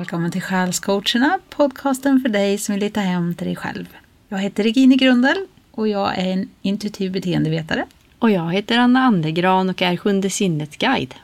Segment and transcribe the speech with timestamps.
[0.00, 3.86] välkommen till Själscoacherna, podcasten för dig som vill hitta hem till dig själv.
[4.28, 7.86] Jag heter Regine Grundel och jag är en intuitiv beteendevetare.
[8.18, 11.14] Och jag heter Anna Andegran och är Sjunde sinnet-guide.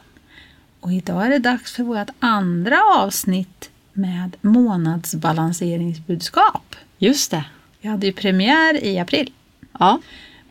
[0.81, 6.77] Och idag är det dags för vårt andra avsnitt med månadsbalanseringsbudskap.
[6.99, 7.45] Just det.
[7.81, 9.33] Vi hade ju premiär i april.
[9.79, 10.01] Ja.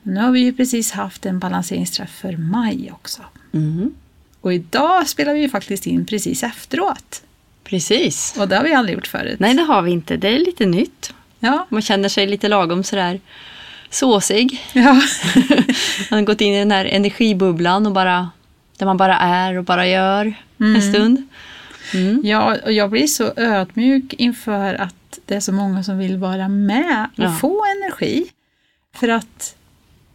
[0.04, 3.22] Nu har vi ju precis haft en balanseringsträff för maj också.
[3.52, 3.94] Mm.
[4.42, 7.22] Och idag spelar vi ju faktiskt in precis efteråt.
[7.70, 8.36] Precis.
[8.40, 9.40] Och det har vi aldrig gjort förut.
[9.40, 10.18] Nej, det har vi inte.
[10.18, 11.14] Det är lite nytt.
[11.40, 11.66] Ja.
[11.70, 13.20] Man känner sig lite lagom sådär
[13.90, 14.62] såsig.
[14.74, 14.94] ja.
[16.12, 18.30] Man har gått in i den här energibubblan och bara,
[18.78, 20.76] där man bara är och bara gör Mm.
[20.76, 21.28] en stund.
[21.94, 22.22] Mm.
[22.24, 26.48] Ja, och jag blir så ödmjuk inför att det är så många som vill vara
[26.48, 27.32] med och Ja.
[27.42, 28.26] få energi.
[28.96, 29.56] För att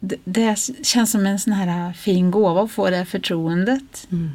[0.00, 4.06] det, det känns som en sån här fin gåva att få det förtroendet.
[4.12, 4.30] Mm.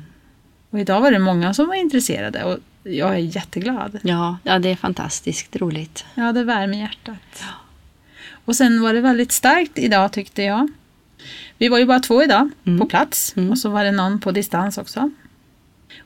[0.69, 4.00] Och idag var det många som var intresserade och jag är jätteglad.
[4.03, 6.05] Ja, ja, det är fantastiskt roligt.
[6.16, 7.44] Ja, det värmer hjärtat.
[8.45, 10.69] Och sen var det väldigt starkt idag tyckte jag.
[11.58, 12.80] Vi var ju bara två idag Mm.
[12.80, 13.52] på plats Mm.
[13.52, 15.11] och så var det någon på distans också.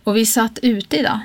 [0.04, 1.20] Och vi satt ute idag.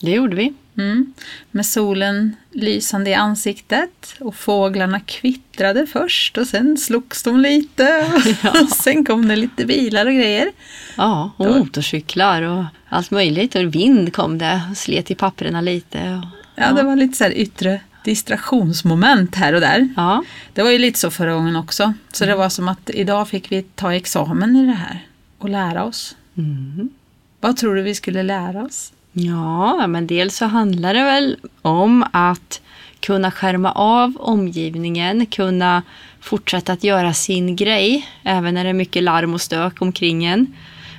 [0.00, 0.54] Det gjorde vi.
[0.76, 1.12] Mm.
[1.50, 8.06] Med solen lysande i ansiktet och fåglarna kvittrade först och sen slogs de lite
[8.62, 10.52] och sen kom det lite bilar och grejer.
[10.96, 13.54] Ja, och Då- motorcyklar och allt möjligt.
[13.54, 15.98] Och vind kom det och slet i papperna lite.
[16.14, 19.88] Och, Ja, det var lite så här yttre distraktionsmoment här och där.
[19.96, 20.24] ja.
[20.54, 21.94] Det var ju lite så förra gången också.
[22.12, 25.06] Så det var som att idag fick vi ta examen i det här
[25.38, 26.16] och lära oss.
[26.38, 26.88] Mm.
[27.40, 28.92] Vad tror du vi skulle lära oss?
[29.12, 32.60] Ja, men dels så handlar det väl om att
[33.00, 35.82] kunna skärma av omgivningen, kunna
[36.20, 40.46] fortsätta att göra sin grej, även när det är mycket larm och stök omkring en.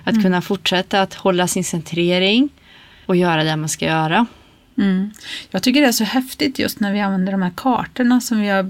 [0.03, 2.49] Att kunna fortsätta att hålla sin centrering
[3.05, 4.25] och göra det man ska göra.
[4.77, 5.11] Mm.
[5.51, 8.47] Jag tycker det är så häftigt just när vi använder de här kartorna som vi
[8.47, 8.63] har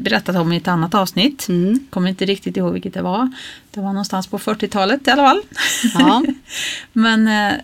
[0.00, 1.48] berättat om i ett annat avsnitt.
[1.48, 1.86] Mm.
[1.90, 3.32] Kommer inte riktigt ihåg vilket det var.
[3.70, 5.42] Det var någonstans på 40-talet i alla fall.
[5.94, 6.22] Ja.
[6.92, 7.58] Men eh,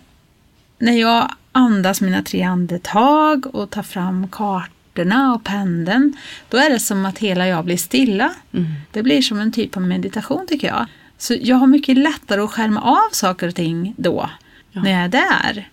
[0.79, 6.13] när jag andas mina tre andetag och tar fram kartorna och pendeln,
[6.49, 8.33] då är det som att hela jag blir stilla.
[8.53, 8.65] Mm.
[8.91, 10.85] Det blir som en typ av meditation tycker jag.
[11.17, 14.29] Så jag har mycket lättare att skärma av saker och ting då,
[14.71, 14.81] Ja.
[14.81, 15.69] när jag är där.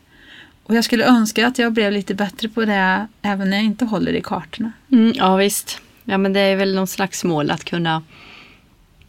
[0.65, 3.85] Och jag skulle önska att jag blev lite bättre på det även när jag inte
[3.85, 4.73] håller i kartorna.
[4.93, 5.81] Mm, ja visst.
[6.05, 8.03] Ja, men det är väl någon slags mål att kunna,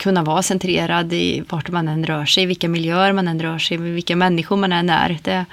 [0.04, 3.78] kunna vara centrerad i vart man än rör sig, vilka miljöer man än rör sig,
[3.78, 5.20] med vilka människor man än är.
[5.24, 5.46] Det,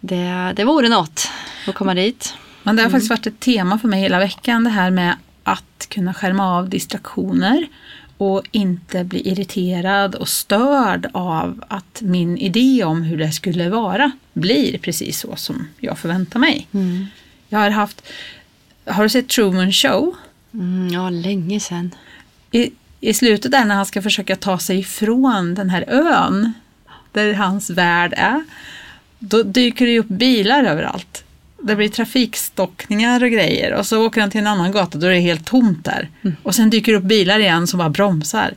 [0.00, 1.28] det, det vore något
[1.68, 2.34] att komma dit.
[2.62, 5.86] Men det har faktiskt varit ett tema för mig hela veckan det här med att
[5.88, 7.66] kunna skärma av distraktioner
[8.18, 14.10] och inte bli irriterad och störd av att min idé om hur det skulle vara
[14.32, 16.66] blir precis så som jag förväntar mig.
[17.48, 18.02] Jag har haft,
[18.84, 20.14] har du sett Truman Show?
[20.54, 21.90] Mm, ja, länge sedan.
[22.50, 22.70] I,
[23.00, 26.52] I slutet där när han ska försöka ta sig ifrån den här ön
[27.12, 28.44] där hans värld är,
[29.18, 31.24] då dyker det upp bilar överallt.
[31.62, 35.10] Det blir trafikstockningar och grejer och så åker han till en annan gata då är
[35.10, 36.08] det helt tomt där.
[36.42, 38.54] Och sen dyker det upp bilar igen som bara bromsar.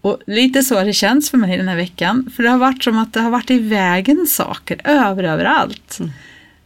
[0.00, 2.30] Och lite så har det känts för mig den här veckan.
[2.36, 5.98] För det har varit som att det har varit i vägen saker över överallt.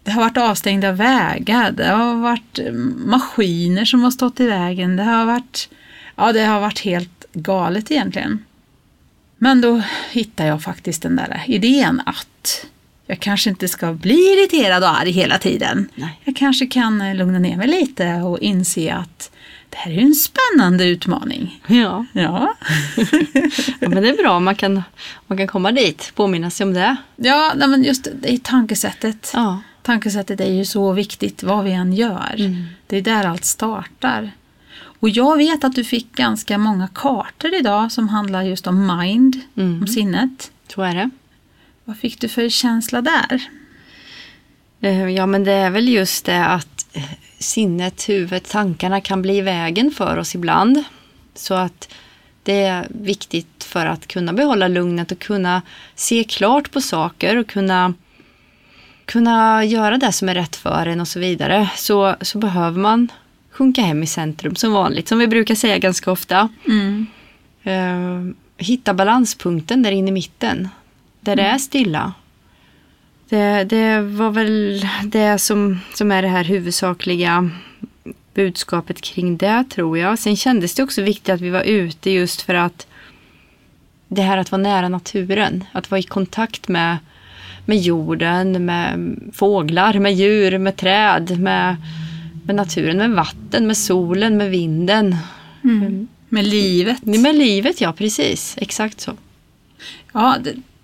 [0.03, 2.59] Det har varit avstängda vägar, det har varit
[2.97, 5.69] maskiner som har stått i vägen, det har varit,
[6.19, 8.45] ja det har varit helt galet egentligen.
[9.39, 12.67] Men då hittar jag faktiskt den där idén att
[13.06, 15.89] jag kanske inte ska bli irriterad och arg hela tiden.
[15.95, 16.21] Nej.
[16.25, 19.31] Jag kanske kan eh, lugna ner mig lite och inse att
[19.71, 21.62] det här är ju en spännande utmaning.
[21.67, 22.55] Ja, Ja,
[23.81, 24.41] ja men det är bra.
[24.41, 24.83] Man kan,
[25.27, 26.97] man kan komma dit, påminna sig om det.
[27.17, 29.31] ja nej, men just det är tankesättet.
[29.35, 32.35] Ja, Tankesättet är ju så viktigt vad vi än gör.
[32.39, 32.65] Mm.
[32.87, 34.31] Det är där allt startar.
[35.00, 39.41] Och jag vet att du fick ganska många kartor idag som handlar just om mind,
[39.56, 39.81] Mm.
[39.81, 40.50] om sinnet.
[40.75, 41.11] så är det.
[41.85, 43.43] Vad fick du för känsla där?
[44.81, 47.03] Eh, Ja, men det är väl just det att eh,
[47.39, 50.85] sinnet, huvudet, tankarna kan bli i vägen för oss ibland.
[51.35, 51.95] Så att
[52.43, 55.62] det är viktigt för att kunna behålla lugnet och kunna
[55.95, 57.95] se klart på saker och kunna,
[59.05, 61.71] kunna göra det som är rätt för en och så vidare.
[61.77, 63.09] Så, så behöver man
[63.58, 66.49] sjunka hem i centrum som vanligt, som vi brukar säga ganska ofta.
[67.62, 68.25] Eh,
[68.56, 70.69] hitta balanspunkten där inne i mitten.
[71.20, 72.12] Där det är stilla.
[73.28, 77.50] Det, det var väl det som, som är det här huvudsakliga
[78.34, 80.19] budskapet kring det tror jag.
[80.19, 82.87] Sen kändes det också viktigt att vi var ute just för att
[84.08, 86.99] det här att vara nära naturen, att vara i kontakt med,
[87.64, 91.76] med jorden, med fåglar, med djur, med träd, med,
[92.49, 95.17] med naturen, med vatten, med solen, med vinden.
[96.29, 97.05] Med livet.
[97.05, 98.55] Med livet, ja precis.
[98.59, 99.12] Exakt så.
[100.12, 100.37] Ja,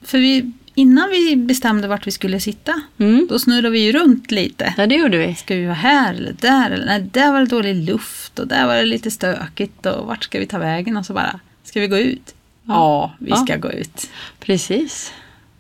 [0.03, 3.27] för vi, innan vi bestämde vart vi skulle sitta, Mm.
[3.31, 4.75] då snurrade vi ju runt lite.
[4.77, 5.35] Ja, det gjorde vi.
[5.35, 6.71] Ska vi vara här eller där?
[6.71, 10.25] Eller, nej, där var det dålig luft och där var det lite stökigt och vart
[10.25, 10.97] ska vi ta vägen?
[10.97, 12.35] Och så bara, ska vi gå ut?
[12.67, 13.37] Ja, vi Ja.
[13.37, 14.11] ska gå ut.
[14.41, 15.13] Precis.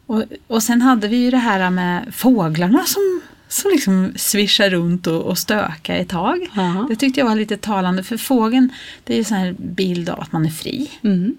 [0.06, 3.21] Och, och sen hade vi ju det här med fåglarna som,
[3.55, 6.49] som liksom svischar runt och, och stökar ett tag.
[6.55, 6.87] Ja.
[6.89, 8.73] Det tyckte jag var lite talande för fågeln,
[9.05, 10.91] det är ju en sån här bild av att man är fri.
[11.03, 11.37] Mm.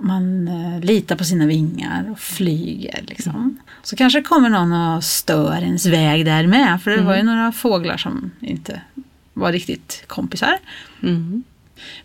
[0.00, 3.04] Man eh, litar på sina vingar och flyger.
[3.08, 3.58] Liksom.
[3.82, 6.82] Så kanske kommer någon och stör ens väg där med.
[6.82, 8.80] För det var ju några fåglar som inte
[9.32, 10.58] var riktigt kompisar.
[11.02, 11.42] Mm.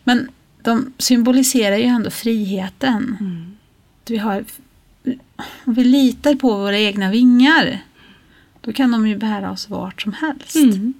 [0.03, 0.27] Men
[0.61, 3.17] de symboliserar ju ändå friheten.
[4.07, 4.43] Vi, har,
[5.63, 7.81] vi litar på våra egna vingar.
[8.61, 10.55] Då kan de ju bära oss vart som helst.
[10.55, 10.93] Mm.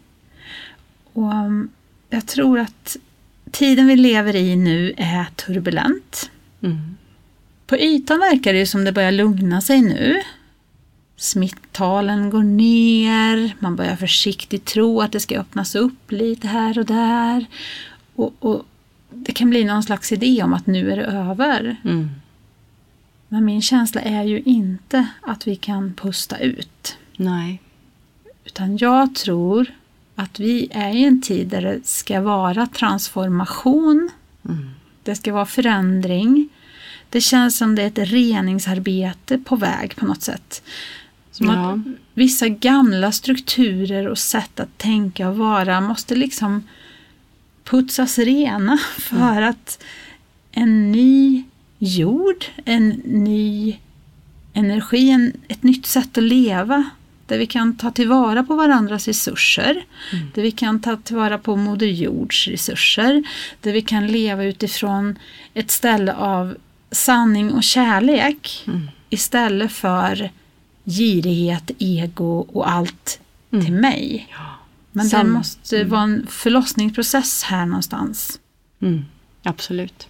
[1.13, 1.69] Och um,
[2.09, 2.97] jag tror att
[3.51, 6.31] tiden vi lever i nu är turbulent.
[6.61, 6.97] Mm.
[7.67, 10.21] På ytan verkar det ju som det börjar lugna sig nu.
[11.15, 16.85] Smittalen går ner, man börjar försiktigt tro att det ska öppnas upp lite här och
[16.85, 17.45] där.
[18.15, 18.65] Och, och
[19.09, 21.75] Det kan bli någon slags idé om att nu är det över.
[21.83, 22.09] Mm.
[23.27, 26.97] Men min känsla är ju inte att vi kan pusta ut.
[27.21, 27.61] Nej.
[28.45, 29.71] Utan jag tror
[30.15, 34.09] att vi är i en tid där det ska vara transformation.
[34.45, 34.69] Mm.
[35.03, 36.49] Det ska vara förändring.
[37.09, 40.63] Det känns som det är ett reningsarbete på väg på något sätt.
[41.31, 41.71] Som Ja.
[41.71, 41.79] att
[42.13, 46.67] vissa gamla strukturer och sätt att tänka och vara måste liksom
[47.63, 49.83] putsas rena för att
[50.51, 51.43] en ny
[51.77, 53.77] jord, en ny
[54.53, 56.89] energi, en, ett nytt sätt att leva
[57.31, 59.85] där vi kan ta tillvara på varandras resurser,
[60.33, 63.23] där vi kan ta tillvara på Moder Jords resurser,
[63.61, 65.19] där vi kan leva utifrån
[65.53, 66.57] ett ställe av
[66.91, 68.65] sanning och kärlek
[69.09, 70.29] istället för
[70.85, 73.19] girighet, ego och allt
[73.49, 74.27] till mig.
[74.91, 78.39] Men det Sam- måste vara en förlossningsprocess här någonstans.
[78.81, 79.05] Mm.
[79.43, 80.07] Absolut.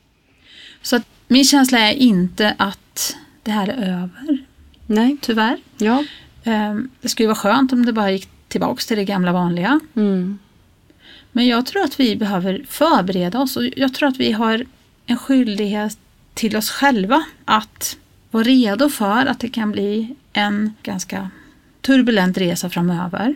[0.82, 4.46] Så att min känsla är inte att det här är över,
[4.88, 5.18] Nej.
[5.22, 5.58] tyvärr.
[5.78, 6.04] Ja.
[6.44, 9.80] Ehm, Det skulle vara skönt om det bara gick tillbaks till det gamla vanliga.
[9.96, 10.40] Mm.
[11.32, 14.66] Men jag tror att vi behöver förbereda oss och jag tror att vi har
[15.06, 15.98] en skyldighet
[16.34, 17.98] till oss själva att
[18.32, 21.30] vara redo för att det kan bli en ganska
[21.82, 23.36] turbulent resa framöver.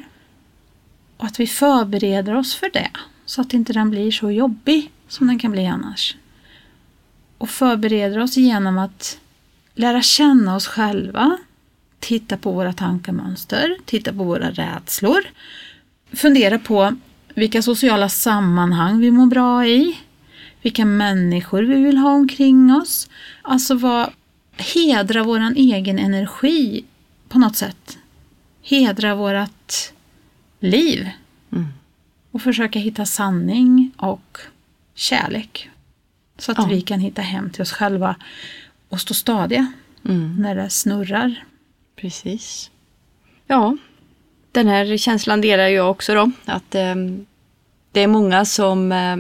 [1.18, 2.92] Och att vi förbereder oss för det
[3.26, 6.16] så att inte den blir så jobbig som den kan bli annars.
[7.38, 9.20] Och förbereder oss genom att
[9.76, 11.38] lära känna oss själva,
[12.06, 15.24] titta på våra tankemönster, titta på våra rädslor,
[16.14, 16.96] fundera på
[17.36, 19.98] vilka sociala sammanhang vi mår bra i,
[20.62, 23.10] vilka människor vi vill ha omkring oss.
[23.42, 24.10] Alltså vad,
[24.58, 26.86] hedra våran egen energi
[27.30, 27.98] på något sätt.
[28.64, 29.94] Hedra vårat
[30.60, 31.10] liv.
[31.52, 31.68] Mm.
[32.32, 34.38] Och försöka hitta sanning och
[34.96, 35.70] kärlek.
[36.38, 36.66] Så att Ja.
[36.66, 38.16] vi kan hitta hem till oss själva
[38.90, 39.72] och stå stadiga
[40.06, 40.36] Mm.
[40.40, 41.44] när det snurrar.
[41.96, 42.72] Precis.
[43.48, 43.78] Ja,
[44.52, 46.32] den här känslan delar jag också då.
[46.46, 46.96] Att eh,
[47.92, 49.18] det är många som, eh,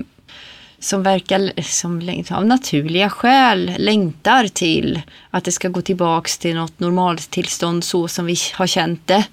[0.80, 6.80] som verkar som av naturliga skäl längtar till att det ska gå tillbaks till något
[6.80, 9.26] normaltillstånd så som vi har känt det.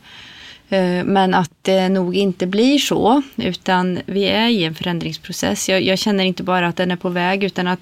[0.68, 5.68] Eh, Men att det nog inte blir så, utan vi är i en förändringsprocess.
[5.68, 7.80] Jag, jag känner inte bara att den är på väg, utan att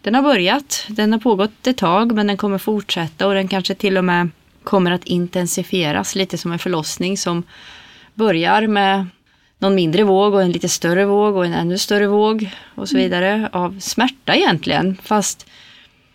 [0.00, 0.84] den har börjat.
[0.88, 4.28] Den har pågått ett tag, men den kommer fortsätta och den kanske till och med
[4.64, 7.42] kommer att intensifieras, lite som en förlossning som
[8.14, 9.06] börjar med
[9.58, 12.96] någon mindre våg och en lite större våg och en ännu större våg och så
[12.96, 14.96] vidare av smärta egentligen.
[15.02, 15.46] Fast,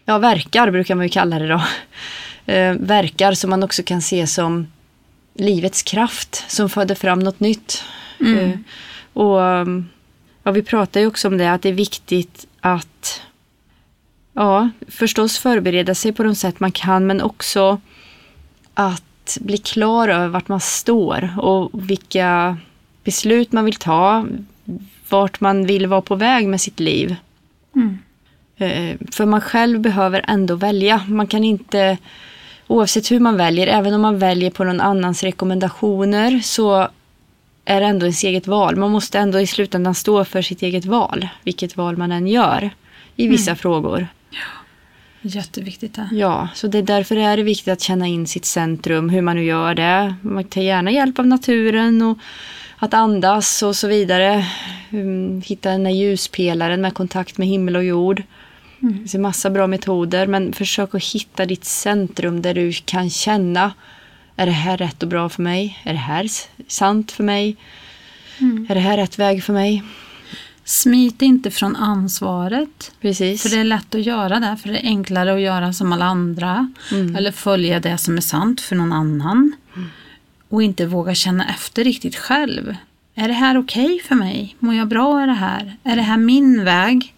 [0.05, 1.61] ja, verkar brukar man ju kalla det då.
[2.49, 4.67] Eh, verkar som man också kan se som
[5.33, 7.83] livets kraft som föder fram något nytt.
[8.19, 8.49] Eh,
[9.13, 9.89] och um,
[10.43, 13.21] ja, vi pratar ju också om det att det är viktigt att
[14.33, 17.81] ja, förstås förbereda sig på de sätt man kan men också
[18.79, 22.57] att bli klar över vart man står och vilka
[23.03, 24.25] beslut man vill ta,
[25.09, 27.15] vart man vill vara på väg med sitt liv.
[27.75, 27.97] Mm.
[28.57, 31.01] Eh, För man själv behöver ändå välja.
[31.07, 31.97] Man kan inte,
[32.67, 36.87] oavsett hur man väljer, även om man väljer på någon annans rekommendationer så
[37.65, 38.75] är det ändå ens eget val.
[38.75, 42.69] Man måste ändå i slutändan stå för sitt eget val, vilket val man än gör
[43.15, 44.07] i vissa frågor.
[45.27, 46.09] Jätteviktigt det.
[46.11, 49.35] Ja, så det är därför är det viktigt att känna in sitt centrum, hur man
[49.35, 50.15] nu gör det.
[50.21, 52.17] Man tar gärna hjälp av naturen och
[52.77, 54.45] att andas och så vidare.
[54.89, 58.23] Mm, Hitta den där ljuspelaren med kontakt med himmel och jord.
[58.79, 63.09] Det finns en massa bra metoder men försök att hitta ditt centrum där du kan
[63.09, 63.71] känna
[64.39, 65.79] är det här rätt och bra för mig?
[65.83, 66.27] Är det här
[66.67, 67.55] sant för mig?
[68.69, 69.83] Är det här rätt väg för mig?
[70.69, 72.91] Smit inte från ansvaret.
[73.01, 73.41] Precis.
[73.41, 76.05] För det är lätt att göra det, för det är enklare att göra som alla
[76.05, 76.73] andra.
[77.17, 79.55] Eller följa det som är sant för någon annan.
[80.49, 82.75] Och inte våga känna efter riktigt själv.
[83.15, 84.55] Är det här okej för mig?
[84.59, 85.77] Mår jag bra i det här?
[85.83, 87.13] Är det här min väg?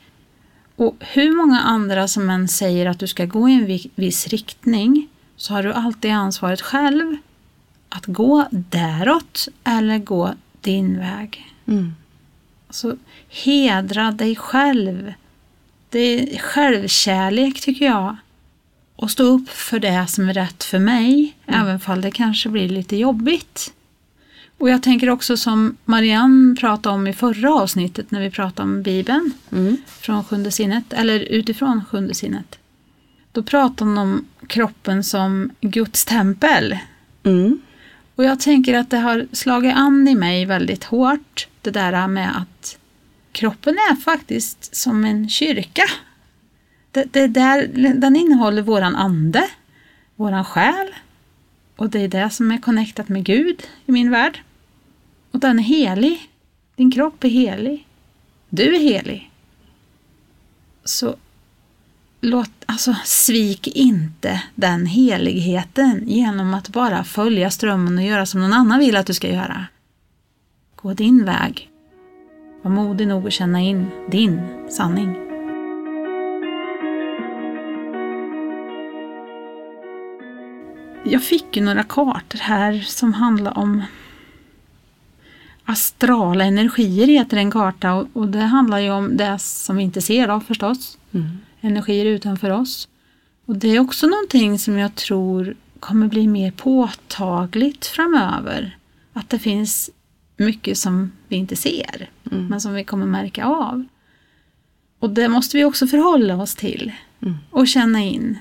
[0.75, 4.27] Och hur många andra som än säger att du ska gå i en vi- viss
[4.27, 7.17] riktning så har du alltid ansvaret själv
[7.89, 11.53] att gå däråt eller gå din väg.
[11.67, 11.95] Mm.
[12.69, 12.97] Så
[13.29, 15.13] hedra dig själv.
[15.89, 18.15] Det är självkärlek tycker jag.
[18.95, 22.69] Och stå upp för det som är rätt för mig, även fall det kanske blir
[22.69, 23.73] lite jobbigt.
[24.57, 28.83] Och jag tänker också som Marianne pratade om i förra avsnittet när vi pratade om
[28.83, 29.77] Bibeln Mm.
[29.87, 32.59] från sjunde sinnet, eller utifrån sjunde sinnet.
[33.31, 36.77] Då pratade hon om kroppen som Guds tempel.
[37.23, 37.59] Mm.
[38.15, 42.37] Och jag tänker att det har slagit an i mig väldigt hårt, det där med
[42.37, 42.79] att
[43.31, 45.83] kroppen är faktiskt som en kyrka.
[46.91, 49.49] Det, det där, den innehåller våran ande,
[50.15, 50.87] våran själ
[51.75, 54.41] och det är det som är connectat med Gud i min värld.
[55.31, 56.29] Och den är helig.
[56.75, 57.87] Din kropp är helig.
[58.49, 59.31] Du är helig.
[60.83, 61.15] Så
[62.21, 68.53] låt, alltså, svik inte den heligheten genom att bara följa strömmen och göra som någon
[68.53, 69.65] annan vill att du ska göra.
[70.81, 71.69] Gå din väg.
[72.61, 75.15] Var modig nog att känna in din sanning.
[81.05, 83.83] Jag fick ju några kartor här som handlar om
[85.65, 90.01] astrala energier heter en karta och, och det handlar ju om det som vi inte
[90.01, 91.37] ser då förstås Mm.
[91.61, 92.87] energier utanför oss.
[93.45, 98.77] Och det är också någonting som jag tror kommer bli mer påtagligt framöver.
[99.13, 99.89] Att det finns
[100.39, 102.45] mycket som vi inte ser, Mm.
[102.47, 103.85] men som vi kommer märka av.
[104.99, 106.91] Och det måste vi också förhålla oss till
[107.21, 107.35] Mm.
[107.51, 108.37] och känna in.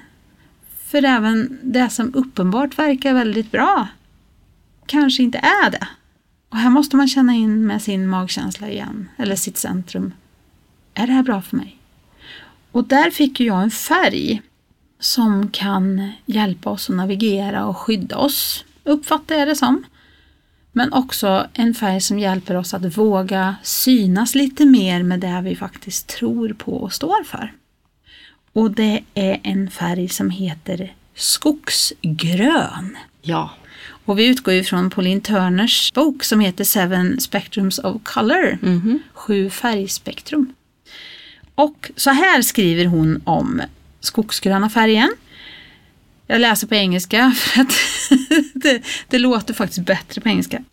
[0.86, 3.88] För även det som uppenbart verkar väldigt bra
[4.86, 5.88] kanske inte är det.
[6.48, 10.12] Och här måste man känna in med sin magkänsla igen, eller sitt centrum.
[10.94, 11.78] Är det här bra för mig?
[12.72, 14.42] Och där fick jag en färg
[14.98, 19.84] som kan hjälpa oss att navigera och skydda oss, uppfattar jag det som.
[20.78, 25.56] Men också en färg som hjälper oss att våga synas lite mer med det vi
[25.56, 27.52] faktiskt tror på och står för.
[28.52, 32.96] Och det är en färg som heter skogsgrön.
[33.22, 33.50] Ja.
[34.04, 38.58] Och vi utgår ju från Pauline Turners bok som heter Seven Spectrums of Color.
[38.62, 38.98] Mhm.
[39.12, 40.54] Sju färgspektrum.
[41.54, 43.62] Och så här skriver hon om
[44.00, 45.10] skogsgröna färgen.
[46.30, 47.72] Jag läser på engelska för att
[48.54, 50.64] det, det låter faktiskt bättre på engelska.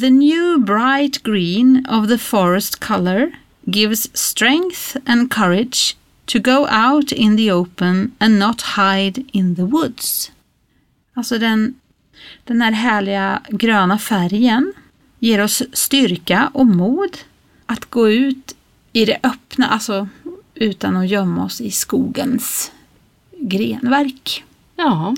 [0.00, 3.30] The new bright green of the forest color
[3.64, 9.62] gives strength and courage to go out in the open and not hide in the
[9.62, 10.32] woods.
[11.14, 11.74] Alltså den,
[12.44, 14.72] den här härliga gröna färgen
[15.18, 17.16] ger oss styrka och mod
[17.66, 18.56] att gå ut
[18.92, 20.08] i det öppna, alltså
[20.54, 22.72] utan att gömma oss i skogens
[23.40, 24.44] grenverk.
[24.76, 25.16] Ja.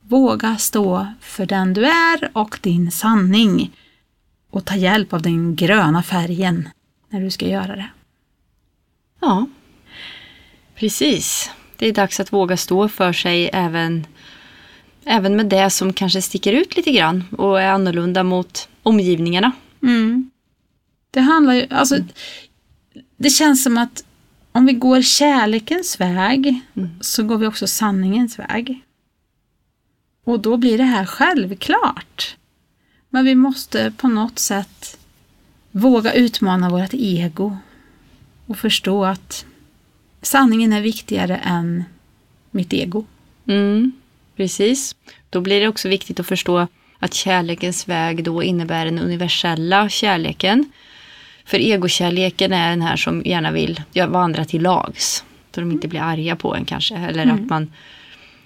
[0.00, 3.70] Våga stå för den du är och din sanning
[4.50, 6.68] och ta hjälp av den gröna färgen
[7.08, 7.90] när du ska göra det.
[9.20, 9.46] Ja.
[10.74, 11.50] Precis.
[11.76, 14.06] Det är dags att våga stå för sig även,
[15.04, 19.52] även med det som kanske sticker ut lite grann och är annorlunda mot omgivningarna.
[19.82, 20.30] Mm.
[21.10, 21.96] Det handlar ju, alltså,
[23.16, 24.04] det känns som att
[24.52, 26.60] om vi går kärlekens väg
[27.00, 28.84] så går vi också sanningens väg.
[30.24, 32.36] Och då blir det här självklart.
[33.08, 34.98] Men vi måste på något sätt
[35.70, 37.56] våga utmana vårt ego
[38.46, 39.46] och förstå att
[40.22, 41.84] sanningen är viktigare än
[42.50, 43.04] mitt ego.
[43.46, 43.92] Mm,
[44.36, 44.96] precis.
[45.30, 46.66] Då blir det också viktigt att förstå
[46.98, 50.72] att kärlekens väg då innebär den universella kärleken.
[51.44, 55.24] För egokärleken är den här som gärna vill ja, vandra till lags.
[55.54, 56.96] Så de inte blir arga på en kanske.
[56.96, 57.72] Eller att man,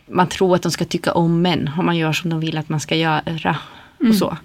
[0.06, 2.68] man tror att de ska tycka om en om man gör som de vill att
[2.68, 3.56] man ska göra.
[4.08, 4.36] Och så.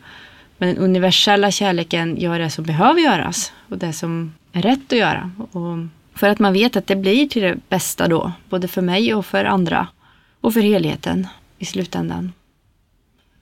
[0.58, 3.53] Men den universella kärleken gör det som behöver göras.
[3.70, 5.32] Och det som är rätt att göra.
[5.51, 5.77] Och
[6.15, 9.25] För att man vet att det blir till det bästa då, både för mig och
[9.25, 9.88] för andra.
[10.41, 11.27] Och för helheten
[11.58, 12.32] i slutändan.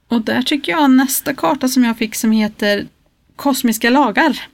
[0.07, 2.87] Och där tycker jag nästa karta som jag fick som heter
[3.35, 4.47] Kosmiska lagar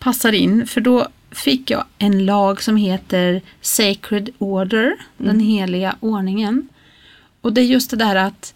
[0.00, 6.68] passar in, för då fick jag en lag som heter Sacred Order, den heliga ordningen.
[7.40, 8.54] Och det är just det där att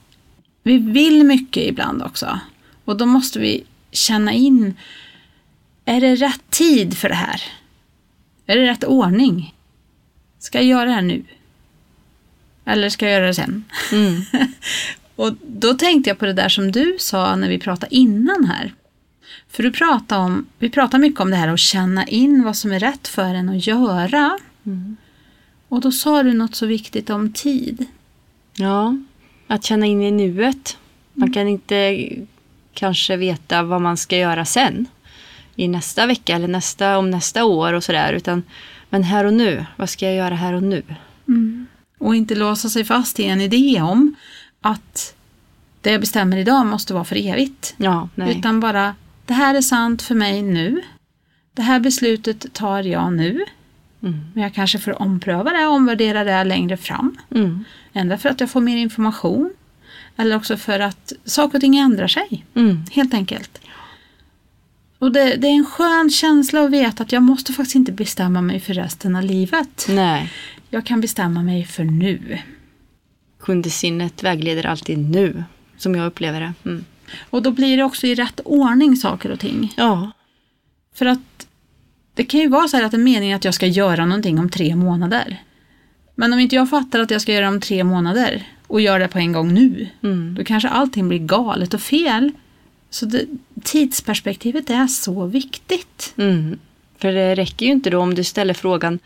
[0.63, 2.41] vi vill mycket ibland också.
[2.85, 4.75] Och då måste vi känna in,
[5.85, 7.43] är det rätt tid för det här?
[8.47, 9.55] Är det rätt ordning?
[10.39, 11.25] Ska jag göra det här nu?
[12.65, 13.65] Eller ska jag göra det sen?
[13.93, 14.23] Mm.
[15.17, 18.73] Och då tänkte jag på det där som du sa när vi pratade innan här.
[19.49, 22.73] För du pratade om, vi pratar mycket om det här att känna in vad som
[22.73, 24.39] är rätt för en att göra.
[24.67, 24.97] Mm.
[25.69, 27.87] Och då sa du något så viktigt om tid.
[28.55, 28.97] Ja,
[29.47, 30.79] att känna in i nuet.
[31.13, 32.09] Man kan inte
[32.75, 34.87] kanske veta vad man ska göra sen.
[35.57, 38.13] I nästa vecka eller nästa, om nästa år och sådär.
[38.13, 38.43] Utan,
[38.91, 40.83] men här och nu, vad ska jag göra här och nu?
[41.99, 44.15] Och inte låsa sig fast i en idé om
[44.61, 45.15] att
[45.81, 47.75] det jag bestämmer idag måste vara för evigt.
[47.77, 48.09] Ja.
[48.17, 48.95] Utan bara,
[49.27, 50.83] det här är sant för mig nu.
[51.55, 53.45] Det här beslutet tar jag nu.
[54.03, 54.21] Mm.
[54.35, 57.19] Men jag kanske får ompröva det och omvärdera det längre fram.
[57.31, 57.65] Mm.
[57.93, 59.53] Ändå för att jag får mer information.
[60.17, 62.45] Eller också för att saker och ting ändrar sig.
[62.55, 62.85] Mm.
[62.93, 63.61] Helt enkelt.
[64.99, 68.41] Och det, det är en skön känsla att veta att jag måste faktiskt inte bestämma
[68.43, 69.87] mig för resten av livet.
[69.89, 70.33] Nej.
[70.71, 72.39] Jag kan bestämma mig för nu.
[73.39, 75.45] Sjunde sinnet vägleder alltid nu,
[75.77, 76.53] som jag upplever det.
[76.65, 76.85] Mm.
[77.31, 79.73] Och då blir det också i rätt ordning saker och ting.
[79.77, 80.11] Ja.
[80.95, 81.47] För att
[82.15, 84.39] det kan ju vara så här att det är meningen att jag ska göra någonting
[84.39, 85.43] om tre månader.
[86.15, 88.99] Men om inte jag fattar att jag ska göra det om tre månader och gör
[88.99, 90.35] det på en gång nu, Mm.
[90.35, 92.31] då kanske allting blir galet och fel.
[92.91, 93.25] Så det,
[93.63, 96.15] tidsperspektivet är så viktigt.
[96.17, 96.59] Mm.
[96.99, 98.99] För det räcker ju inte då om du ställer frågan,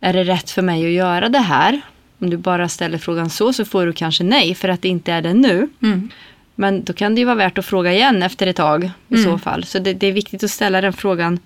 [0.00, 1.80] är det rätt för mig att göra det här?
[2.18, 5.12] Om du bara ställer frågan så, så får du kanske nej för att det inte
[5.12, 5.68] är det nu.
[5.82, 6.10] Mm.
[6.54, 9.24] Men då kan det ju vara värt att fråga igen efter ett tag i Mm.
[9.24, 9.64] så fall.
[9.64, 11.38] Så det, det är viktigt att ställa den frågan,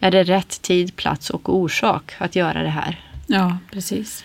[0.00, 3.00] är det rätt tid, plats och orsak att göra det här?
[3.26, 4.24] Ja, precis.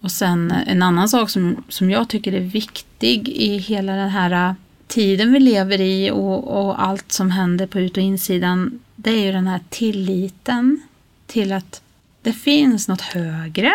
[0.00, 4.08] Och sen eh, en annan sak som, som jag tycker är viktig i hela den
[4.10, 4.54] här eh,
[4.86, 9.24] tiden vi lever i och, och allt som händer på ut och insidan, det är
[9.24, 10.80] ju den här tilliten
[11.26, 11.82] till att
[12.22, 13.72] det finns något högre,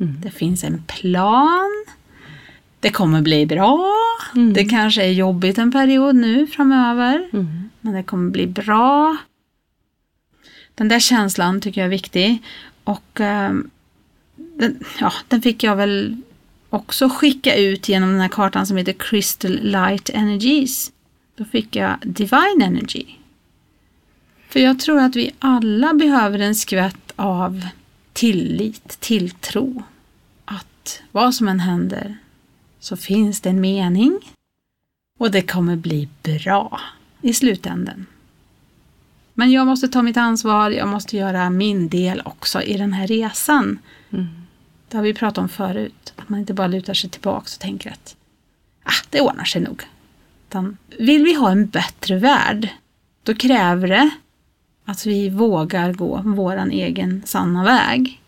[0.00, 0.20] Mm.
[0.20, 1.84] det finns en plan,
[2.80, 3.94] det kommer bli bra,
[4.34, 4.52] Mm.
[4.52, 7.70] det kanske är jobbigt en period nu framöver, Mm.
[7.80, 9.16] men det kommer bli bra.
[10.74, 12.42] Den där känslan tycker jag är viktig.
[12.84, 13.70] Och ehm,
[14.36, 16.16] den, ja, den fick jag väl
[16.70, 20.92] också skicka ut genom den här kartan som heter Crystal Light Energies.
[21.36, 23.04] Då fick jag Divine Energy.
[24.48, 27.66] För jag tror att vi alla behöver en skvätt av
[28.12, 29.82] tillit, tilltro.
[30.44, 32.16] Att vad som än händer
[32.80, 34.18] så finns det en mening
[35.18, 36.80] och det kommer bli bra
[37.22, 38.06] i slutändan.
[39.34, 43.06] Men jag måste ta mitt ansvar, jag måste göra min del också i den här
[43.06, 43.78] resan.
[44.10, 44.26] Mm.
[44.88, 47.90] Det har vi pratat om förut, att man inte bara lutar sig tillbaka och tänker
[47.90, 48.16] att
[48.82, 49.82] ah, det ordnar sig nog.
[50.48, 52.68] Utan, vill vi ha en bättre värld,
[53.22, 54.10] då kräver det
[54.84, 58.22] att vi vågar gå våran egen sanna väg.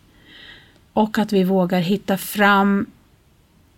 [0.93, 2.85] Och att vi vågar hitta fram,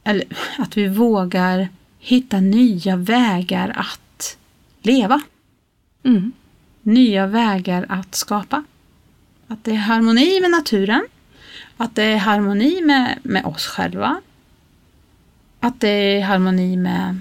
[0.04, 0.26] eller
[0.58, 4.38] att vi vågar hitta nya vägar att
[4.82, 5.22] leva.
[6.04, 6.32] Mm.
[6.82, 8.64] Nya vägar att skapa.
[9.48, 11.06] Att det är harmoni med naturen.
[11.78, 14.22] Att det är harmoni med, med oss själva.
[15.60, 17.20] Att det är harmoni med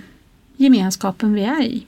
[0.56, 1.86] gemenskapen vi är i.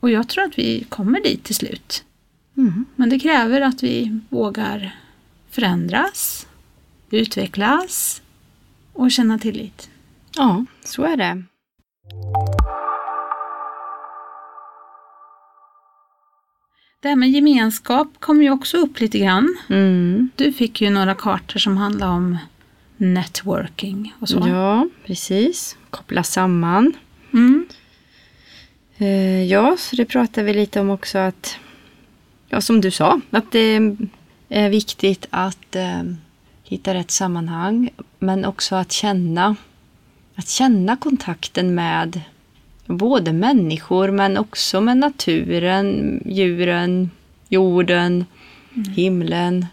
[0.00, 2.04] Och jag tror att vi kommer dit till slut.
[2.56, 2.84] Mm.
[2.96, 4.96] Men det kräver att vi vågar
[5.50, 6.46] förändras,
[7.10, 8.22] utvecklas
[9.00, 9.90] och känna tillit.
[10.36, 11.42] Ja, så är det.
[17.02, 19.56] Det här med gemenskap kom ju också upp lite grann.
[19.68, 20.30] Mm.
[20.36, 22.38] Du fick ju några kartor som handlar om
[22.96, 24.44] networking och så.
[24.48, 25.76] Ja, precis.
[25.90, 26.92] Koppla samman.
[27.32, 27.66] Mm.
[28.96, 31.56] Eh, ja, så det pratar vi lite om också att,
[32.48, 33.96] ja som du sa, att det
[34.48, 36.02] är viktigt att eh,
[36.70, 39.56] hitta rätt sammanhang, men också att känna,
[40.34, 42.20] att känna kontakten med
[42.86, 47.10] både människor, men också med naturen, djuren,
[47.48, 48.24] jorden,
[48.96, 49.66] himlen,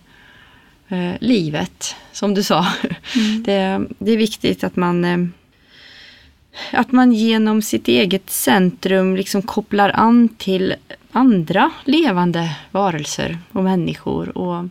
[0.88, 2.66] eh, livet, som du sa.
[3.46, 5.18] Det, det är viktigt att man eh,
[6.72, 10.76] att man genom sitt eget centrum liksom kopplar an till
[11.12, 14.38] andra levande varelser och människor.
[14.38, 14.66] Och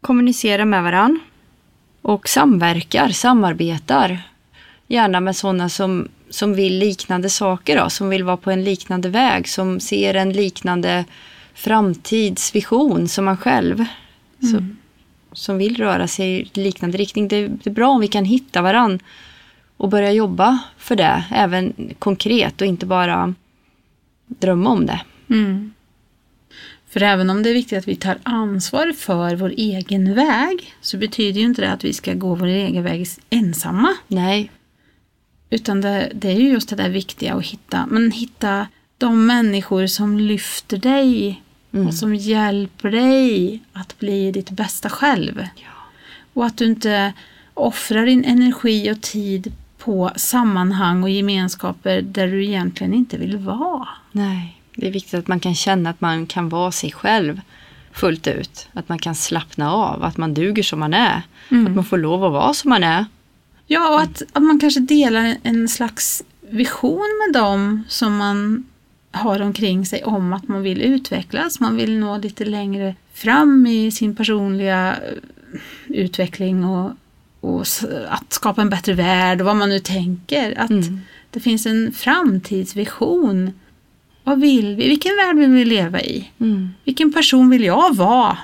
[0.00, 1.20] kommunicerar med varann
[2.08, 4.18] och samverkar, samarbetar.
[4.86, 9.08] Gärna med sådana som, som vill liknande saker, då, som vill vara på en liknande
[9.08, 11.04] väg, som ser en liknande
[11.54, 13.84] framtidsvision som man själv.
[14.40, 14.64] Så,
[15.32, 17.28] som vill röra sig i liknande riktning.
[17.28, 18.98] Det, det är bra om vi kan hitta varann
[19.76, 23.34] och börja jobba för det, även konkret och inte bara
[24.26, 25.00] drömma om det.
[25.30, 25.72] Mm.
[26.90, 30.96] För även om det är viktigt att vi tar ansvar för vår egen väg så
[30.96, 33.96] betyder ju inte det att vi ska gå vår egen väg ensamma.
[34.08, 34.50] Nej,
[35.50, 38.66] Utan det, det är ju just det där viktiga att hitta, men hitta
[38.98, 41.42] de människor som lyfter dig
[41.86, 45.46] och som hjälper dig att bli ditt bästa själv.
[46.32, 47.12] Och att du inte
[47.54, 53.88] offrar din energi och tid på sammanhang och gemenskaper där du egentligen inte vill vara.
[54.12, 54.54] nej.
[54.80, 57.40] Det är viktigt att man kan känna att man kan vara sig själv
[57.92, 58.68] fullt ut.
[58.72, 61.22] Att man kan slappna av, att man duger som man är.
[61.66, 63.04] Att man får lov att vara som man är.
[63.66, 68.64] Ja, och att, att man kanske delar en slags vision med dem som man
[69.10, 73.90] har omkring sig om att man vill utvecklas, man vill nå lite längre fram i
[73.90, 76.90] sin personliga eh, utveckling och,
[77.40, 77.60] och
[78.08, 80.58] att skapa en bättre värld och vad man nu tänker.
[80.60, 81.00] Att Mm.
[81.30, 83.52] det finns en framtidsvision.
[84.28, 84.88] Vad vill vi?
[84.88, 86.30] Vilken värld vill vi leva i?
[86.40, 86.70] Mm.
[86.84, 88.38] Vilken person vill jag vara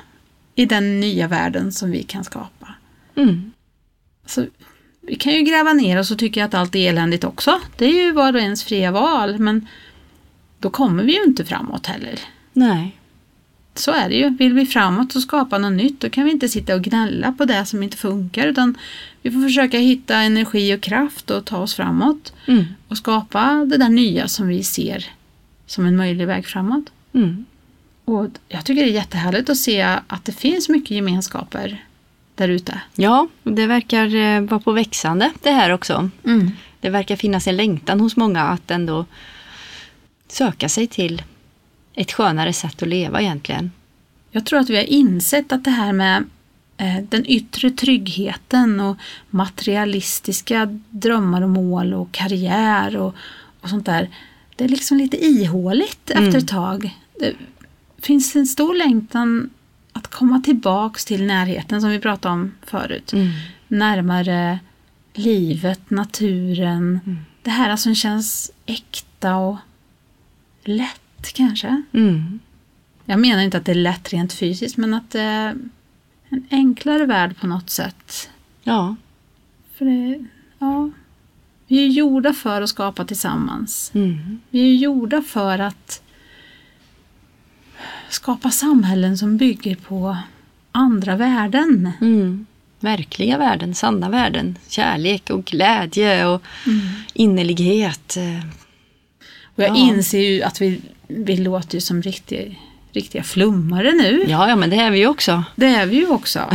[0.55, 2.75] i den nya världen som vi kan skapa?
[3.17, 3.53] Mm.
[4.27, 4.47] Så
[5.01, 7.61] vi kan ju gräva ner oss och tycka att allt är eländigt också.
[7.77, 9.69] Det är ju var och ens fria val, men
[10.59, 12.21] då kommer vi ju inte framåt heller.
[12.53, 12.97] Nej.
[13.75, 14.37] Så är det ju.
[14.37, 17.45] Vill vi framåt och skapa något nytt, då kan vi inte sitta och gnälla på
[17.45, 18.79] det som inte funkar, utan
[19.23, 22.65] vi får försöka hitta energi och kraft och ta oss framåt Mm.
[22.89, 25.07] och skapa det där nya som vi ser
[25.67, 26.85] som en möjlig väg framåt.
[27.13, 27.45] Mm.
[28.05, 31.85] Och jag tycker det är jättehärligt att se att det finns mycket gemenskaper
[32.35, 32.81] där ute.
[32.95, 36.11] Ja, det verkar eh, vara på växande det här också.
[36.81, 39.07] Det verkar finnas en längtan hos många att ändå
[40.29, 41.23] söka sig till
[41.95, 43.73] ett skönare sätt att leva egentligen.
[44.31, 46.25] Jag tror att vi har insett att det här med
[46.77, 48.97] eh, den yttre tryggheten och
[49.31, 53.15] materialistiska drömmar och mål och karriär och,
[53.61, 54.09] och sånt där.
[54.57, 56.99] Det är liksom lite ihåligt efter ett tag.
[57.21, 57.35] Det
[57.99, 59.51] finns en stor längtan
[59.93, 63.13] att komma tillbaks till närheten som vi pratade om förut.
[63.69, 64.59] Närmare
[65.15, 67.01] livet, naturen.
[67.43, 69.57] Det här som känns äkta och
[70.65, 71.83] lätt kanske.
[71.93, 72.41] Mm.
[73.05, 75.57] Jag menar inte att det är lätt rent fysiskt, men att det är
[76.29, 78.31] en enklare värld på något sätt.
[78.63, 78.97] Ja.
[79.75, 80.25] För det,
[80.59, 80.91] ja,
[81.67, 83.91] vi är gjorda för att skapa tillsammans.
[83.95, 84.41] Mm.
[84.51, 86.03] Vi är gjorda för att
[88.09, 90.17] skapa samhällen som bygger på
[90.73, 91.91] andra värden.
[92.01, 92.47] Mm.
[92.81, 94.59] Verkliga värden, sanna värden.
[94.69, 96.43] Kärlek och glädje och
[97.15, 98.17] innerlighet.
[98.17, 98.47] eh.
[99.57, 99.77] Och jag Ja.
[99.77, 102.55] inser ju att vi, vi låter ju som riktiga,
[102.93, 104.25] riktiga flummare nu.
[104.29, 105.45] Ja, ja, men det är vi ju också.
[105.57, 106.41] Det är vi ju också.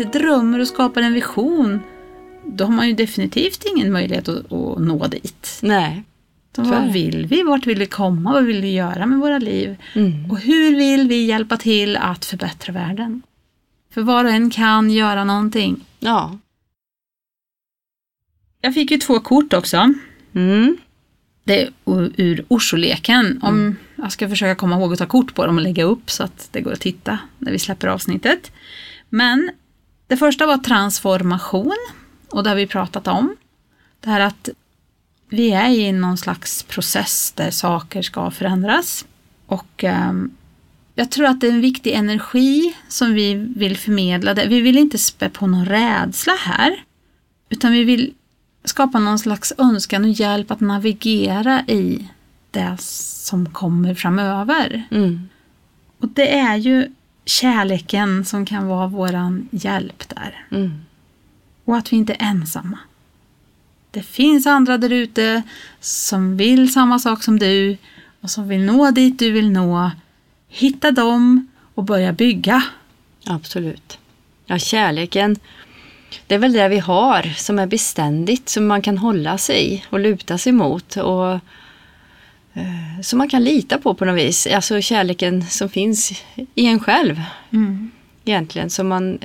[0.00, 1.80] inte drömmer och skapar en vision,
[2.46, 5.58] då har man ju definitivt ingen möjlighet att, att nå dit.
[5.62, 6.04] Nej.
[6.56, 7.42] Så vad vill vi?
[7.42, 8.32] Vart vill vi komma?
[8.32, 9.76] Vad vill vi göra med våra liv?
[9.94, 10.30] Mm.
[10.30, 13.22] Och hur vill vi hjälpa till att förbättra världen?
[13.90, 15.84] För var och en kan göra någonting.
[15.98, 16.38] Ja.
[18.60, 19.94] Jag fick ju två kort också.
[20.34, 20.76] Mm.
[21.44, 21.70] Det är
[22.16, 23.40] ur Orsoleken.
[23.42, 26.22] Om Jag ska försöka komma ihåg att ta kort på dem och lägga upp så
[26.22, 28.52] att det går att titta när vi släpper avsnittet.
[29.08, 29.50] Men
[30.10, 31.76] det första var transformation
[32.30, 33.36] och det har vi pratat om.
[34.00, 34.48] Det här att
[35.28, 39.06] vi är i någon slags process där saker ska förändras.
[39.46, 40.30] Och ehm,
[40.94, 44.34] jag tror att det är en viktig energi som vi vill förmedla.
[44.34, 46.84] Vi vill inte spä på någon rädsla här.
[47.48, 48.14] Utan vi vill
[48.64, 52.08] skapa någon slags önskan och hjälp att navigera i
[52.50, 54.82] det som kommer framöver.
[54.90, 55.28] Mm.
[55.98, 56.88] Och det är ju
[57.30, 60.46] kärleken som kan vara våran hjälp där.
[60.50, 60.80] Mm.
[61.64, 62.78] Och att vi inte är ensamma.
[63.90, 65.42] Det finns andra där ute
[65.80, 67.76] som vill samma sak som du
[68.20, 69.90] och som vill nå dit du vill nå.
[70.48, 72.62] Hitta dem och börja bygga.
[73.26, 73.98] Absolut.
[74.46, 75.36] Ja, kärleken.
[76.26, 80.00] Det är väl det vi har som är beständigt, som man kan hålla sig och
[80.00, 80.96] luta sig mot.
[80.96, 81.38] Och,
[83.02, 84.46] som man kan lita på på något vis.
[84.46, 86.22] Alltså kärleken som finns
[86.54, 87.20] i en själv
[88.24, 88.70] egentligen.
[88.70, 89.18] Som man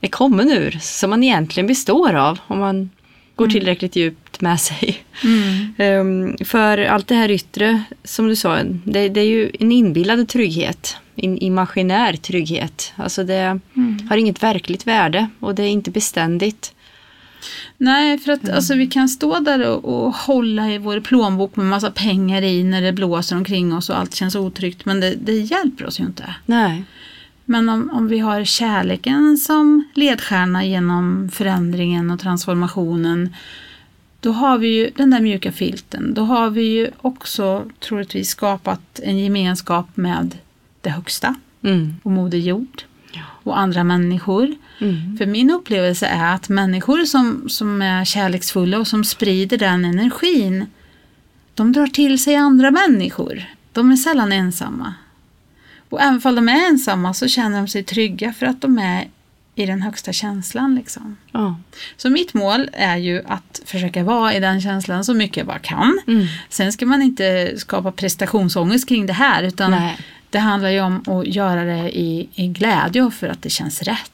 [0.00, 2.38] är kommen ur, som man egentligen består av.
[2.46, 2.90] Om man
[3.36, 5.04] går tillräckligt djupt med sig.
[5.24, 5.74] Mm.
[5.78, 10.28] Ehm, för allt det här yttre, som du sa, det, det är ju en inbillad
[10.28, 10.96] trygghet.
[11.16, 12.92] En imaginär trygghet.
[12.96, 13.60] Alltså det
[14.08, 16.74] har inget verkligt värde och det är inte beständigt.
[17.78, 21.66] Nej, för att alltså, vi kan stå där och, och hålla i vår plånbok med
[21.66, 24.84] massa pengar i när det blåser omkring oss och allt känns otryggt.
[24.84, 26.34] Men det, det hjälper oss ju inte.
[26.46, 26.84] Nej.
[27.44, 33.34] Men om, om vi har kärleken som ledstjärna genom förändringen och transformationen.
[34.20, 36.14] Då har vi ju den där mjuka filten.
[36.14, 40.38] Då har vi ju också troligtvis skapat en gemenskap med
[40.80, 41.94] det högsta Mm.
[42.02, 43.20] och Moder Jord Ja.
[43.42, 44.54] och andra människor.
[44.82, 45.16] Mm.
[45.16, 50.66] För min upplevelse är att människor som, som är kärleksfulla och som sprider den energin,
[51.54, 53.44] de drar till sig andra människor.
[53.72, 54.94] De är sällan ensamma.
[55.88, 59.08] Och även om de är ensamma så känner de sig trygga för att de är
[59.54, 60.74] i den högsta känslan.
[60.74, 61.16] Liksom.
[61.32, 61.56] Ja.
[61.96, 65.58] Så mitt mål är ju att försöka vara i den känslan så mycket jag bara
[65.58, 66.00] kan.
[66.06, 66.26] Mm.
[66.48, 69.98] Sen ska man inte skapa prestationsångest kring det här utan Nej.
[70.30, 73.82] det handlar ju om att göra det i, i glädje och för att det känns
[73.82, 74.12] rätt.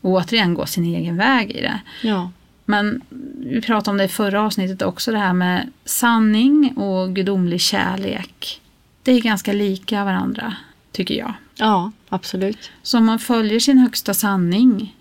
[0.00, 1.80] Och återigen gå sin egen väg i det.
[2.02, 2.30] Ja.
[2.64, 3.00] Men
[3.38, 8.60] vi pratade om det i förra avsnittet också, det här med sanning och gudomlig kärlek.
[9.02, 10.56] Det är ganska lika varandra,
[10.92, 11.34] tycker jag.
[11.56, 12.70] ja, absolut.
[12.82, 14.96] Så om man följer sin högsta sanning,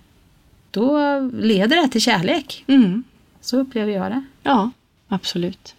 [0.71, 2.63] då leder det till kärlek.
[2.67, 3.03] Mm.
[3.41, 4.23] Så upplever jag det.
[4.43, 4.71] Ja,
[5.07, 5.75] absolut.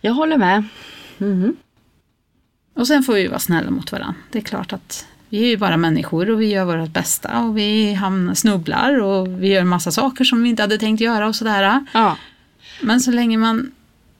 [0.00, 0.64] Jag håller med.
[1.18, 1.56] Mm.
[2.74, 4.14] Och sen får vi vara snälla mot varandra.
[4.30, 7.58] Det är klart att vi är ju bara människor och vi gör vårt bästa och
[7.58, 11.36] vi hamnar, snubblar och vi gör massa saker som vi inte hade tänkt göra och
[11.36, 11.84] sådär.
[11.92, 12.16] Ja.
[12.82, 13.70] Men så länge man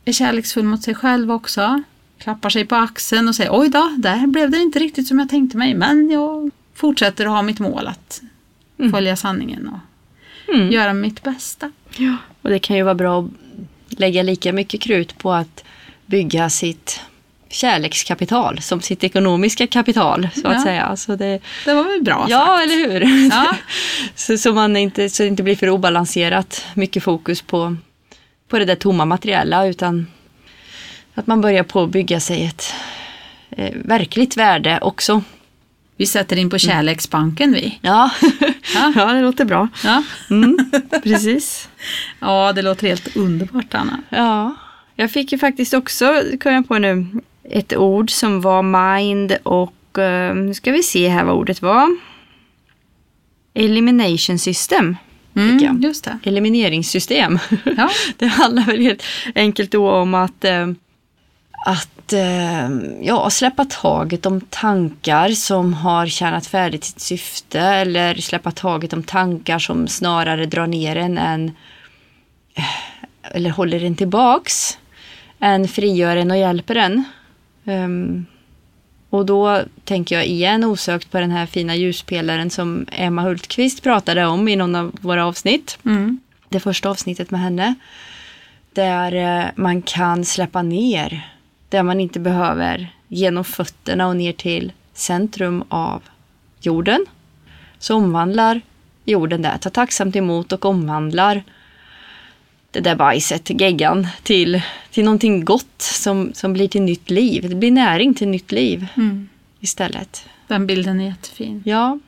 [0.05, 1.83] är kärleksfull mot sig själv också,
[2.19, 5.29] klappar sig på axeln och säger oj då, där blev det inte riktigt som jag
[5.29, 8.23] tänkte mig, men jag fortsätter att ha mitt mål att
[8.91, 9.79] följa sanningen och
[10.55, 10.71] Mm.
[10.73, 11.73] göra mitt bästa.
[11.97, 12.17] ja.
[12.43, 15.65] Och det kan ju vara bra att lägga lika mycket krut på att
[16.07, 17.01] bygga sitt
[17.53, 20.63] kärlekskapital som sitt ekonomiska kapital så att Ja.
[20.63, 20.97] säga.
[20.97, 22.63] Så det, Det var väl bra ja, sagt.
[22.65, 23.29] eller hur?
[23.31, 23.57] Ja.
[24.15, 27.77] så, så, man inte, så det inte blir för obalanserat mycket fokus på,
[28.49, 30.07] på det där tomma materiella utan
[31.15, 32.75] att man börjar på att bygga sig ett
[33.51, 35.23] eh, verkligt värde också.
[35.97, 37.79] Vi sätter in på kärleksbanken vi.
[37.83, 38.11] Ja.
[38.75, 38.93] Ja.
[38.97, 39.69] ja, det låter bra.
[39.85, 40.03] Ja.
[40.31, 40.59] Mm,
[41.03, 41.69] precis.
[42.21, 44.03] ja, det låter helt underbart Anna.
[44.09, 44.55] Ja,
[44.97, 47.07] jag fick ju faktiskt också, kom jag på nu,
[47.45, 51.97] ett ord som var mind och eh, nu ska vi se här vad ordet var.
[53.55, 54.97] Elimination system.
[55.37, 56.19] Mm, just det.
[56.25, 57.39] Elimineringssystem.
[57.77, 57.91] Ja.
[58.17, 59.03] Det handlar väl helt
[59.35, 60.69] enkelt då om att, eh,
[61.67, 62.69] att eh,
[63.03, 69.03] ja, släppa taget om tankar som har tjänat färdigt sitt syfte eller släppa taget om
[69.03, 71.53] tankar som snarare drar ner en än
[73.23, 74.79] eller håller en tillbaks
[75.41, 77.05] än frigör en och hjälper en.
[77.65, 78.27] Ehm,
[79.11, 84.27] och då tänker jag igen osökt på den här fina ljuspelaren som Emma Hultqvist pratade
[84.27, 86.21] om i någon av våra avsnitt Mm.
[86.49, 87.75] det första avsnittet med henne.
[88.73, 91.29] Där eh, man kan släppa ner.
[91.69, 96.03] Där man inte behöver genom fötterna och ner till centrum av
[96.61, 97.07] jorden.
[97.79, 98.61] Så omvandlar
[99.05, 99.59] jorden det.
[99.59, 101.43] Tar tacksamt emot och omvandlar
[102.73, 107.49] det där bajset, geggan, till, till någonting gott som, som blir till nytt liv.
[107.49, 109.29] Det blir näring till nytt liv Mm.
[109.61, 110.25] istället.
[110.47, 111.63] Den bilden är jättefin.
[111.67, 111.99] Ja.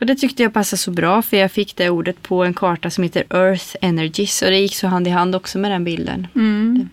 [0.00, 2.90] Och det tyckte jag passade så bra för jag fick det ordet på en karta
[2.90, 6.26] som heter Earth Energies och det gick så hand i hand också med den bilden.
[6.34, 6.88] Mm.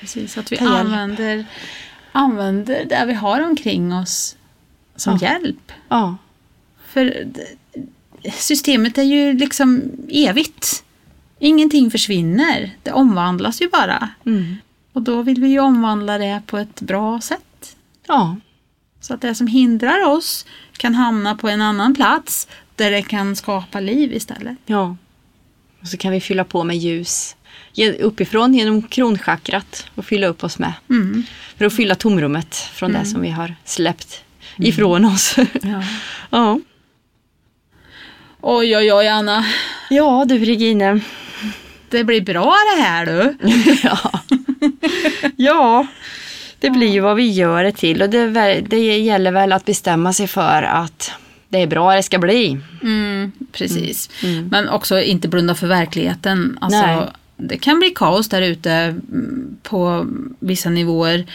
[0.00, 0.76] Precis, att vi Ta hjälp.
[0.76, 1.44] använder,
[2.12, 4.36] använder det vi har omkring oss
[4.96, 5.28] som Ja.
[5.28, 5.72] hjälp.
[5.88, 6.16] Ja,
[6.88, 7.26] För
[8.32, 10.84] systemet är ju liksom evigt.
[11.42, 14.08] Ingenting försvinner, det omvandlas ju bara.
[14.26, 14.56] mm.
[14.92, 17.76] Och då vill vi ju omvandla det på ett bra sätt.
[18.06, 18.36] ja,
[19.00, 23.36] Så att det som hindrar oss kan hamna på en annan plats där det kan
[23.36, 24.56] skapa liv istället.
[24.66, 24.96] ja.
[25.82, 27.36] Och så kan vi fylla på med ljus
[28.00, 30.72] uppifrån genom kronchakrat och fylla upp oss med.
[30.90, 31.22] Mm.
[31.56, 34.24] För att fylla tomrummet från det som vi har släppt
[34.56, 35.36] ifrån oss.
[35.62, 35.82] Ja.
[36.30, 36.60] ja.
[38.40, 39.44] Oj, oj, oj, Anna.
[39.90, 41.00] ja, du Regine.
[41.90, 43.36] Det blir bra det här du.
[43.82, 44.20] ja.
[45.36, 45.86] ja,
[46.58, 50.12] det blir ju vad vi gör det till och det, det gäller väl att bestämma
[50.12, 51.12] sig för att
[51.48, 52.58] det är bra det ska bli.
[52.82, 54.10] Mm, precis.
[54.22, 54.48] Mm.
[54.48, 56.58] Men också inte blunda för verkligheten.
[56.70, 56.80] Nej.
[56.80, 60.06] Alltså, det kan bli kaos där ute mm, på
[60.38, 61.26] vissa nivåer.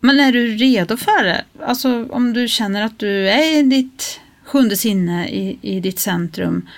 [0.00, 1.44] Men är du redo för det?
[1.64, 6.68] Alltså om du känner att du är i ditt sjunde sinne i, i ditt centrum.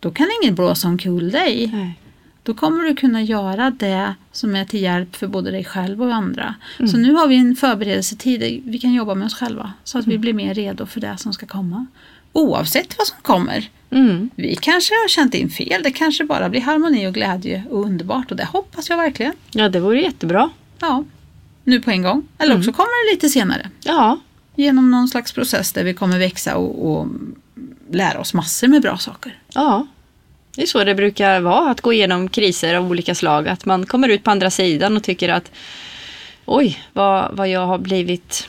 [0.00, 1.70] Då kan ingen blåsa omkull dig.
[1.72, 1.98] Nej.
[2.44, 6.14] Då kommer du kunna göra det som är till hjälp för både dig själv och
[6.14, 6.54] andra.
[6.90, 10.18] Så nu har vi en förberedelsetid, vi kan jobba med oss själva så att vi
[10.18, 11.86] blir mer redo för det som ska komma.
[12.32, 13.68] Oavsett vad som kommer.
[13.90, 14.30] Mm.
[14.34, 18.30] Vi kanske har känt in fel, det kanske bara blir harmoni och glädje och underbart
[18.30, 19.32] och det hoppas jag verkligen.
[19.50, 20.50] Ja, det vore jättebra.
[20.78, 21.04] Ja,
[21.64, 22.28] nu på en gång.
[22.38, 23.70] Eller också kommer det lite senare.
[23.84, 24.18] Ja,
[24.54, 27.06] Genom någon slags process där vi kommer växa och, och
[27.90, 29.38] lära oss massor med bra saker.
[29.54, 29.86] ja.
[30.56, 33.48] Det är så det brukar vara, att gå igenom kriser av olika slag.
[33.48, 35.50] Att man kommer ut på andra sidan och tycker att
[36.44, 38.48] oj, vad, vad jag har blivit,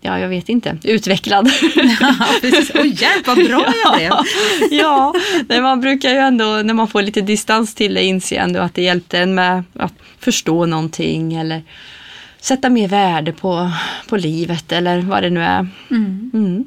[0.00, 1.50] ja jag vet inte, utvecklad.
[2.00, 2.70] Ja, precis.
[2.74, 4.12] Oj, hjälp vad bra jag blev!
[4.70, 5.14] ja,
[5.48, 8.74] nej, man brukar ju ändå, när man får lite distans till det, inse ändå att
[8.74, 11.62] det hjälpte en med att förstå någonting eller
[12.40, 13.70] sätta mer värde på,
[14.08, 15.68] på livet eller vad det nu är.
[15.90, 16.30] Mm.
[16.34, 16.64] Mm.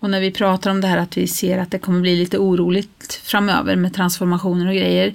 [0.00, 2.38] Och när vi pratar om det här att vi ser att det kommer bli lite
[2.38, 5.14] oroligt framöver med transformationer och grejer.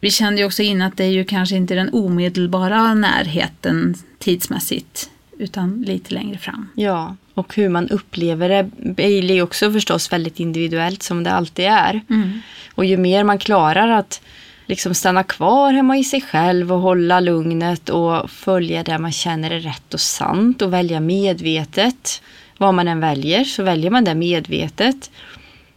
[0.00, 5.10] Vi kände ju också in att det är ju kanske inte den omedelbara närheten tidsmässigt
[5.38, 6.68] utan lite längre fram.
[6.74, 11.64] Ja, och hur man upplever det blir ju också förstås väldigt individuellt som det alltid
[11.64, 12.00] är.
[12.74, 14.22] Och ju mer man klarar att
[14.66, 19.50] liksom stanna kvar hemma i sig själv och hålla lugnet och följa det man känner
[19.50, 22.22] är rätt och sant och välja medvetet.
[22.58, 25.10] Vad man än väljer så väljer man det medvetet.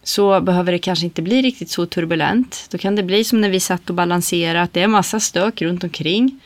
[0.03, 2.67] Så behöver det kanske inte bli riktigt så turbulent.
[2.71, 5.61] Då kan det bli som när vi satt och balanserade att det är massa stök
[5.61, 6.39] runt omkring.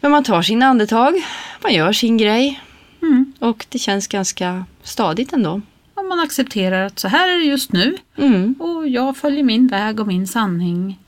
[0.00, 1.14] Men man tar sina andetag,
[1.62, 2.60] man gör sin grej
[3.02, 3.32] Mm.
[3.38, 5.60] och det känns ganska stadigt ändå.
[5.94, 8.54] Om man accepterar att så här är det just nu Mm.
[8.58, 10.98] och jag följer min väg och min sanning.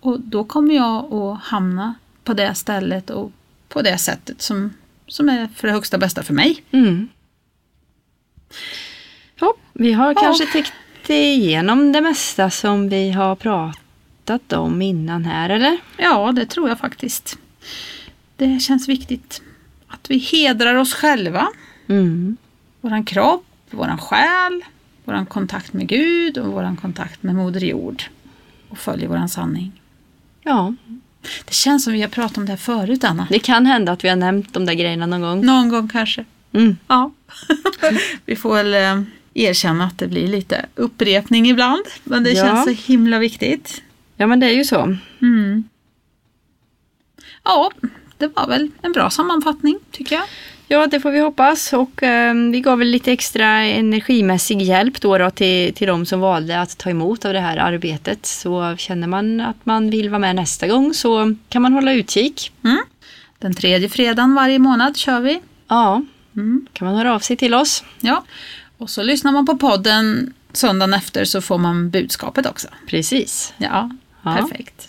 [0.00, 3.32] Och då kommer jag att hamna på det stället och
[3.68, 4.70] på det sättet som,
[5.06, 6.62] som är för det högsta bästa för mig.
[6.70, 7.08] Mm.
[9.40, 10.20] Ja, vi har Ja.
[10.22, 10.72] kanske täckt
[11.10, 15.78] igenom det mesta som vi har pratat om innan här, eller?
[15.96, 17.38] Ja, det tror jag faktiskt.
[18.36, 19.42] Det känns viktigt
[19.88, 21.48] att vi hedrar oss själva,
[21.88, 22.36] Mm.
[22.80, 24.64] våran kropp, våran själ,
[25.04, 28.02] våran kontakt med Gud och våran kontakt med Moder Jord
[28.68, 29.72] och följer våran sanning.
[30.42, 30.74] Ja,
[31.44, 33.26] Det känns som vi har pratat om det här förut, Anna.
[33.30, 35.46] det kan hända att vi har nämnt de där grejerna någon gång.
[35.46, 36.24] Någon gång kanske.
[36.52, 36.76] Mm.
[36.88, 37.10] Ja.
[38.24, 39.02] vi får väl eh,
[39.34, 42.44] erkänna att det blir lite upprepning ibland, men det Ja.
[42.46, 43.82] känns så himla viktigt.
[44.16, 44.96] Ja, men det är ju så.
[45.22, 45.64] Mm.
[47.44, 47.70] Ja,
[48.18, 50.24] det var väl en bra sammanfattning tycker jag.
[50.70, 51.72] Ja, det får vi hoppas.
[51.72, 56.20] Och eh, vi gav väl lite extra energimässig hjälp då, då till, till de som
[56.20, 58.26] valde att ta emot av det här arbetet.
[58.26, 62.52] Så känner man att man vill vara med nästa gång så kan man hålla utkik.
[63.38, 65.40] Den tredje fredagen varje månad kör vi.
[65.68, 66.02] Ja,
[66.38, 66.66] Mm.
[66.72, 67.84] kan man höra av sig till oss.
[68.00, 68.24] Ja.
[68.78, 72.68] Och så lyssnar man på podden söndagen efter så får man budskapet också.
[72.86, 73.54] Precis.
[73.58, 73.90] Ja,
[74.22, 74.34] Ja.
[74.36, 74.88] perfekt.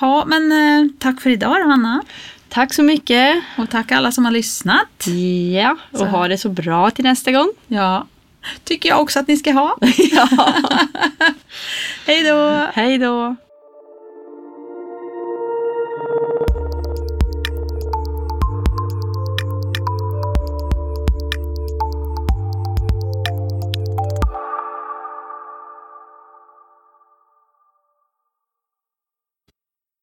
[0.00, 2.02] Ja, men eh, tack för idag då, Anna.
[2.48, 3.42] Tack så mycket.
[3.58, 5.06] Och tack alla som har lyssnat.
[5.54, 6.04] Ja, och Så.
[6.04, 7.52] ha det så bra till nästa gång.
[7.66, 8.06] Ja,
[8.64, 9.78] tycker jag också att ni ska ha.
[10.12, 10.28] ja.
[12.06, 12.66] Hej då!
[12.74, 13.36] Hej då.